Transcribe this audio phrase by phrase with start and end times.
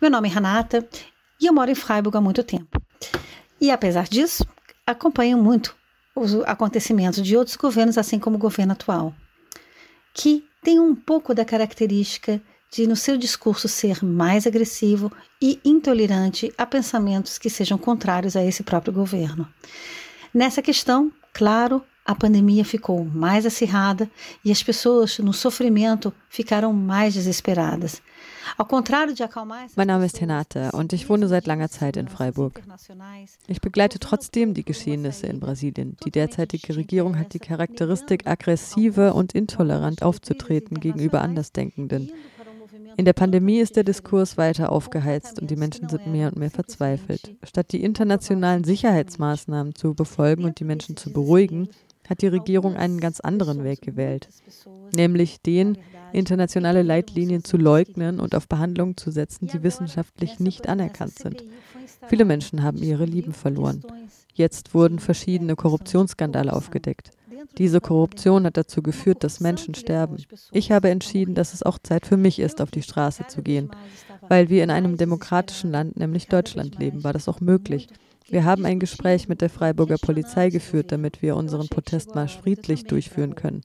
[0.00, 0.88] Meu nome é Renata
[1.38, 2.80] e eu moro em Freiburg há muito tempo.
[3.60, 4.46] E apesar disso,
[4.86, 5.76] acompanho muito
[6.16, 9.14] os acontecimentos de outros governos, assim como o governo atual,
[10.14, 12.40] que tem um pouco da característica
[12.72, 18.42] de, no seu discurso, ser mais agressivo e intolerante a pensamentos que sejam contrários a
[18.42, 19.46] esse próprio governo.
[20.32, 24.10] Nessa questão, claro, a pandemia ficou mais acirrada
[24.42, 28.00] e as pessoas no sofrimento ficaram mais desesperadas.
[29.76, 32.62] Mein Name ist Renate und ich wohne seit langer Zeit in Freiburg.
[33.46, 35.96] Ich begleite trotzdem die Geschehnisse in Brasilien.
[36.04, 42.12] Die derzeitige Regierung hat die Charakteristik, aggressive und intolerant aufzutreten gegenüber Andersdenkenden.
[42.96, 46.50] In der Pandemie ist der Diskurs weiter aufgeheizt und die Menschen sind mehr und mehr
[46.50, 47.34] verzweifelt.
[47.42, 51.68] Statt die internationalen Sicherheitsmaßnahmen zu befolgen und die Menschen zu beruhigen,
[52.08, 54.28] hat die Regierung einen ganz anderen Weg gewählt,
[54.96, 55.78] nämlich den,
[56.12, 61.44] internationale Leitlinien zu leugnen und auf Behandlungen zu setzen, die wissenschaftlich nicht anerkannt sind.
[62.08, 63.84] Viele Menschen haben ihre Lieben verloren.
[64.34, 67.10] Jetzt wurden verschiedene Korruptionsskandale aufgedeckt.
[67.58, 70.16] Diese Korruption hat dazu geführt, dass Menschen sterben.
[70.52, 73.70] Ich habe entschieden, dass es auch Zeit für mich ist, auf die Straße zu gehen.
[74.28, 77.88] Weil wir in einem demokratischen Land, nämlich Deutschland, leben, war das auch möglich.
[78.28, 83.34] Wir haben ein Gespräch mit der Freiburger Polizei geführt, damit wir unseren Protestmarsch friedlich durchführen
[83.34, 83.62] können.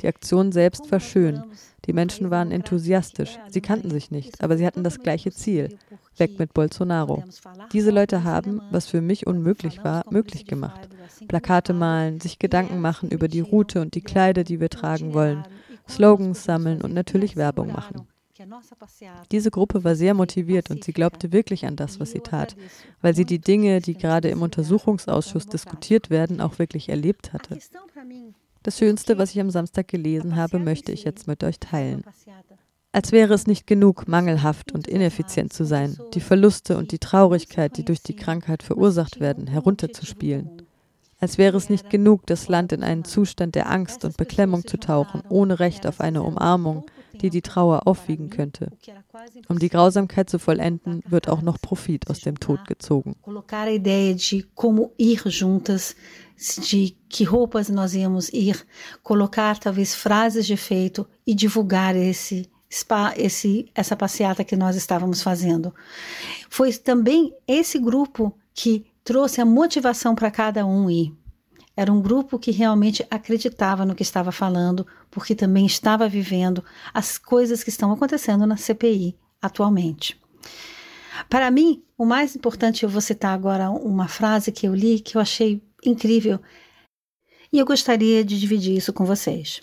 [0.00, 1.42] Die Aktion selbst war schön.
[1.86, 3.38] Die Menschen waren enthusiastisch.
[3.48, 5.76] Sie kannten sich nicht, aber sie hatten das gleiche Ziel.
[6.16, 7.24] Weg mit Bolsonaro.
[7.72, 10.88] Diese Leute haben, was für mich unmöglich war, möglich gemacht.
[11.28, 15.44] Plakate malen, sich Gedanken machen über die Route und die Kleider, die wir tragen wollen,
[15.88, 18.06] Slogans sammeln und natürlich Werbung machen.
[19.30, 22.56] Diese Gruppe war sehr motiviert und sie glaubte wirklich an das, was sie tat,
[23.00, 27.58] weil sie die Dinge, die gerade im Untersuchungsausschuss diskutiert werden, auch wirklich erlebt hatte.
[28.64, 32.02] Das Schönste, was ich am Samstag gelesen habe, möchte ich jetzt mit euch teilen.
[32.92, 37.76] Als wäre es nicht genug, mangelhaft und ineffizient zu sein, die Verluste und die Traurigkeit,
[37.76, 40.62] die durch die Krankheit verursacht werden, herunterzuspielen.
[41.20, 44.78] Als wäre es nicht genug, das Land in einen Zustand der Angst und Beklemmung zu
[44.78, 46.86] tauchen, ohne Recht auf eine Umarmung,
[47.20, 48.70] die die Trauer aufwiegen könnte.
[49.48, 53.16] Um die Grausamkeit zu vollenden, wird auch noch Profit aus dem Tod gezogen.
[56.36, 58.66] de que roupas nós íamos ir,
[59.02, 62.50] colocar talvez frases de efeito e divulgar esse
[63.16, 65.72] esse essa passeata que nós estávamos fazendo.
[66.50, 71.12] Foi também esse grupo que trouxe a motivação para cada um ir.
[71.76, 77.18] Era um grupo que realmente acreditava no que estava falando, porque também estava vivendo as
[77.18, 80.20] coisas que estão acontecendo na CPI atualmente.
[81.28, 85.16] Para mim, o mais importante, eu vou citar agora uma frase que eu li que
[85.16, 86.40] eu achei incrível
[87.52, 89.60] e eu gostaria de dividir isso com vocês.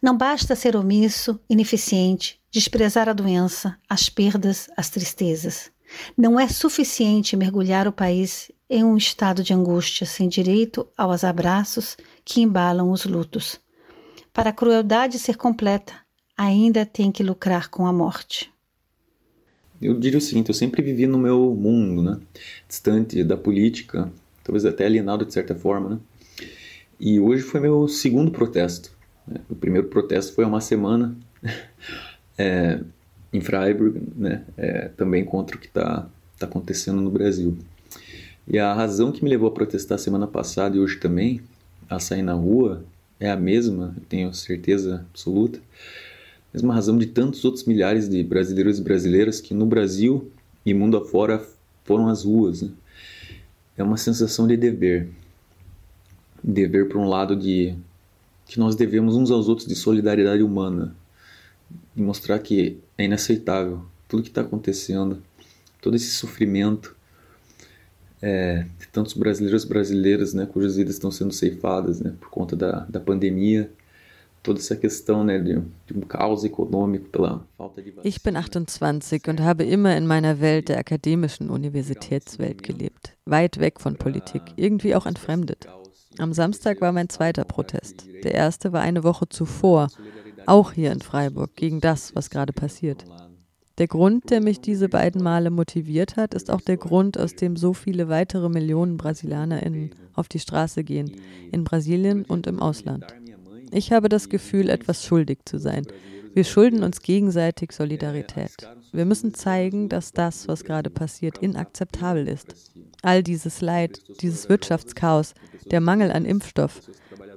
[0.00, 5.70] Não basta ser omisso, ineficiente, desprezar a doença, as perdas, as tristezas.
[6.16, 11.96] Não é suficiente mergulhar o país em um estado de angústia sem direito aos abraços
[12.24, 13.60] que embalam os lutos.
[14.32, 15.94] Para a crueldade ser completa,
[16.36, 18.52] ainda tem que lucrar com a morte.
[19.80, 22.20] Eu diria o seguinte: eu sempre vivi no meu mundo, né?
[22.68, 24.12] distante da política,
[24.44, 25.90] talvez até alienado de certa forma.
[25.90, 25.98] Né?
[27.00, 28.90] E hoje foi meu segundo protesto.
[29.26, 29.40] Né?
[29.48, 31.16] O primeiro protesto foi há uma semana
[32.36, 32.80] é,
[33.32, 34.44] em Freiburg, né?
[34.56, 36.08] É, também contra o que está
[36.38, 37.56] tá acontecendo no Brasil.
[38.46, 41.42] E a razão que me levou a protestar semana passada e hoje também,
[41.88, 42.82] a sair na rua,
[43.20, 45.60] é a mesma, tenho certeza absoluta.
[46.52, 50.30] Mesma razão de tantos outros milhares de brasileiros e brasileiras que no Brasil
[50.64, 51.44] e mundo afora
[51.84, 52.62] foram às ruas.
[52.62, 52.70] Né?
[53.76, 55.08] É uma sensação de dever.
[56.42, 57.74] Dever, por um lado, de
[58.46, 60.96] que nós devemos uns aos outros de solidariedade humana
[61.98, 65.20] e mostrar que é inaceitável tudo que está acontecendo,
[65.82, 66.96] todo esse sofrimento
[68.22, 72.54] é, de tantos brasileiros e brasileiras, né, cujas vidas estão sendo ceifadas, né, por conta
[72.56, 73.70] da, da pandemia,
[74.42, 79.28] toda essa questão, né, de, de um caos econômico pela falta de Ich bin 28
[79.28, 84.94] und habe immer in meiner Welt der akademischen Universitätswelt gelebt, weit weg von Politik, irgendwie
[84.94, 85.66] auch entfremdet.
[86.18, 88.04] Am Samstag war mein zweiter Protest.
[88.24, 89.88] Der erste war eine Woche zuvor,
[90.48, 93.04] auch hier in Freiburg, gegen das, was gerade passiert.
[93.78, 97.56] Der Grund, der mich diese beiden Male motiviert hat, ist auch der Grund, aus dem
[97.56, 101.12] so viele weitere Millionen BrasilianerInnen auf die Straße gehen,
[101.52, 103.06] in Brasilien und im Ausland.
[103.70, 105.86] Ich habe das Gefühl, etwas schuldig zu sein.
[106.34, 108.50] Wir schulden uns gegenseitig Solidarität.
[108.92, 112.54] Wir müssen zeigen, dass das, was gerade passiert, inakzeptabel ist.
[113.02, 115.34] All dieses Leid, dieses Wirtschaftschaos,
[115.70, 116.80] der Mangel an Impfstoff,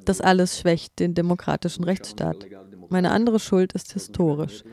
[0.05, 2.47] das alles schwächt den demokratischen Rechtsstaat.
[2.91, 4.65] Meine andere Schuld ist historisch.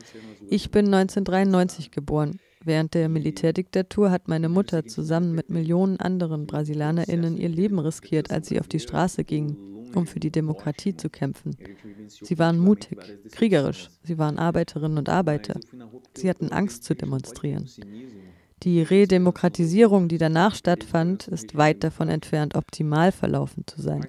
[0.49, 2.37] Ich bin 1993 geboren.
[2.61, 8.49] Während der Militärdiktatur hat meine Mutter zusammen mit Millionen anderen BrasilianerInnen ihr Leben riskiert, als
[8.49, 9.55] sie auf die Straße gingen,
[9.95, 11.55] um für die Demokratie zu kämpfen.
[12.09, 12.99] Sie waren mutig,
[13.31, 15.57] kriegerisch, sie waren Arbeiterinnen und Arbeiter.
[16.13, 17.69] Sie hatten Angst zu demonstrieren.
[18.63, 24.07] Die Redemokratisierung, die danach stattfand, ist weit davon entfernt, optimal verlaufen zu sein.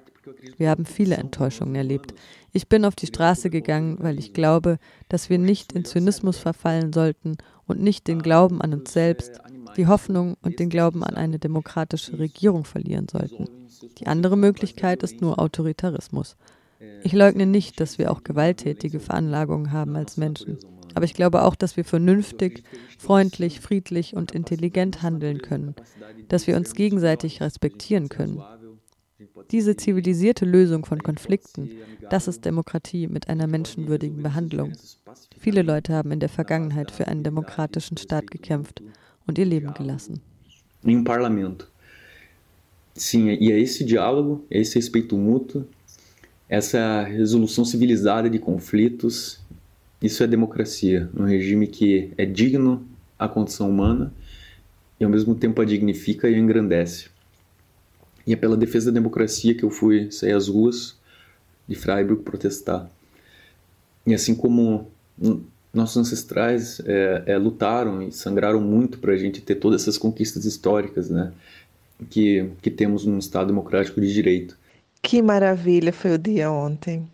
[0.57, 2.13] Wir haben viele Enttäuschungen erlebt.
[2.51, 4.77] Ich bin auf die Straße gegangen, weil ich glaube,
[5.07, 9.39] dass wir nicht in Zynismus verfallen sollten und nicht den Glauben an uns selbst,
[9.77, 13.47] die Hoffnung und den Glauben an eine demokratische Regierung verlieren sollten.
[13.99, 16.35] Die andere Möglichkeit ist nur Autoritarismus.
[17.03, 20.57] Ich leugne nicht, dass wir auch gewalttätige Veranlagungen haben als Menschen.
[20.93, 22.63] Aber ich glaube auch, dass wir vernünftig,
[22.97, 25.75] freundlich, friedlich und intelligent handeln können,
[26.27, 28.41] dass wir uns gegenseitig respektieren können.
[29.51, 31.71] Diese zivilisierte Lösung von Konflikten,
[32.09, 34.73] das ist Demokratie mit einer menschenwürdigen Behandlung.
[35.39, 38.81] Viele Leute haben in der Vergangenheit für einen demokratischen Staat gekämpft
[39.27, 40.21] und ihr Leben gelassen.
[40.83, 41.67] Im Parlament.
[42.93, 45.65] Sim, e é esse diálogo, é esse respeito mútuo,
[46.49, 49.39] essa resolução civilizada de conflitos,
[50.01, 52.85] isso é democracia, um regime que é digno
[53.19, 54.11] à condição humana
[54.99, 57.09] e ao mesmo tempo a dignifica e a engrandece.
[58.25, 60.95] E é pela defesa da democracia que eu fui sair às ruas
[61.67, 62.89] de Freiburg protestar.
[64.05, 64.87] E assim como
[65.73, 70.45] nossos ancestrais é, é, lutaram e sangraram muito para a gente ter todas essas conquistas
[70.45, 71.31] históricas, né,
[72.09, 74.57] que, que temos num Estado democrático de direito.
[75.01, 77.07] Que maravilha foi o dia ontem.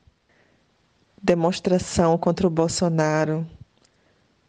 [1.21, 3.45] Demonstração contra o Bolsonaro.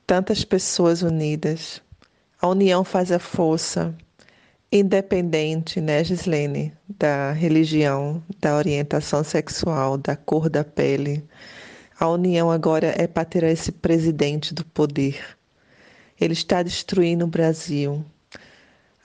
[0.06, 1.82] Tantas pessoas unidas.
[2.40, 3.94] A união faz a força
[4.70, 11.24] independente, né, Gislene, da religião, da orientação sexual, da cor da pele.
[11.98, 15.38] A União agora é para tirar esse presidente do poder.
[16.20, 18.04] Ele está destruindo o Brasil.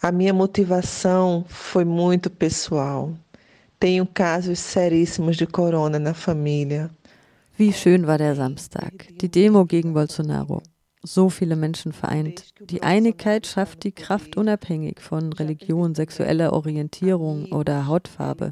[0.02, 3.14] A minha motivação foi muito pessoal.
[3.80, 6.92] Tenho casos seríssimos de corona na família.
[7.56, 10.64] Wie schön war der Samstag, die Demo gegen Bolsonaro.
[11.06, 12.46] so viele Menschen vereint.
[12.62, 18.52] Die Einigkeit schafft die Kraft unabhängig von Religion, sexueller Orientierung oder Hautfarbe.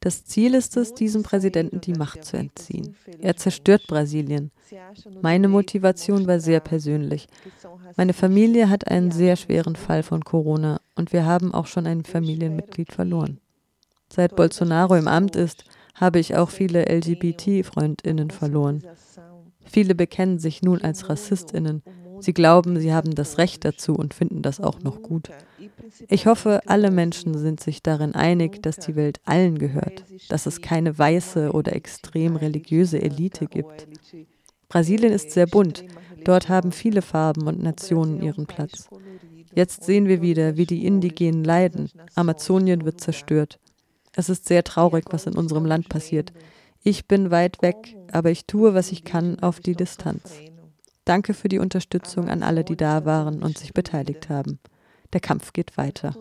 [0.00, 2.96] Das Ziel ist es, diesem Präsidenten die Macht zu entziehen.
[3.20, 4.50] Er zerstört Brasilien.
[5.22, 7.28] Meine Motivation war sehr persönlich.
[7.96, 12.04] Meine Familie hat einen sehr schweren Fall von Corona und wir haben auch schon ein
[12.04, 13.40] Familienmitglied verloren.
[14.12, 15.64] Seit Bolsonaro im Amt ist,
[15.96, 18.82] habe ich auch viele LGBT-Freundinnen verloren.
[19.64, 21.82] Viele bekennen sich nun als Rassistinnen.
[22.20, 25.30] Sie glauben, sie haben das Recht dazu und finden das auch noch gut.
[26.08, 30.60] Ich hoffe, alle Menschen sind sich darin einig, dass die Welt allen gehört, dass es
[30.60, 33.86] keine weiße oder extrem religiöse Elite gibt.
[34.68, 35.84] Brasilien ist sehr bunt.
[36.24, 38.88] Dort haben viele Farben und Nationen ihren Platz.
[39.54, 41.90] Jetzt sehen wir wieder, wie die Indigenen leiden.
[42.14, 43.58] Amazonien wird zerstört.
[44.18, 46.32] Es ist sehr traurig, was in unserem Land passiert.
[46.82, 50.32] Ich bin weit weg, aber ich tue, was ich kann, auf die Distanz.
[51.04, 54.58] Danke für die Unterstützung an alle, die da waren und sich beteiligt haben.
[55.12, 56.14] Der Kampf geht weiter.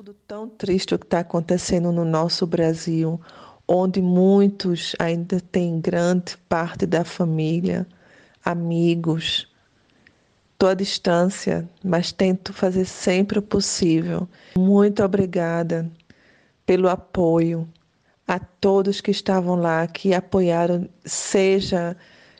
[0.58, 3.20] triste o que está acontecendo no nosso Brasil,
[3.66, 7.88] onde muitos ainda têm grande parte da família,
[8.44, 9.48] amigos.
[10.54, 14.28] Estou à distância, mas tento fazer sempre o possível.
[14.58, 15.90] Muito obrigada
[16.66, 17.68] pelo apoio
[18.28, 21.96] a todos que estavam lá, que apoiaram, seja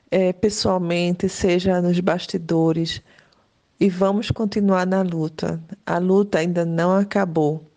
[0.10, 3.02] é, pessoalmente, seja nos bastidores.
[3.80, 5.62] E vamos continuar na luta.
[5.86, 7.70] A luta ainda não acabou.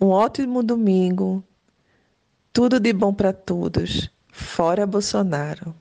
[0.00, 1.44] Um ótimo domingo.
[2.52, 4.10] Tudo de bom para todos.
[4.32, 5.74] Fora Bolsonaro.